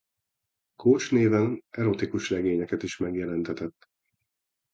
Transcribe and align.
Coach 0.75 1.11
néven 1.13 1.63
erotikus 1.69 2.29
regényeket 2.29 2.83
is 2.83 2.97
megjelentetett. 2.97 3.89